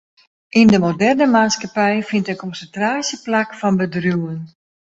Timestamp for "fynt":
2.09-2.29